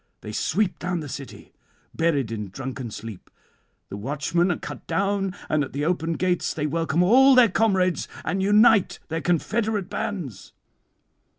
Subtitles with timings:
[0.21, 1.53] They sweep down the city
[1.93, 3.29] buried in drunken sleep;
[3.89, 8.07] the watchmen are cut down, and at the open gates they welcome all their comrades,
[8.25, 10.53] and unite their confederate bands.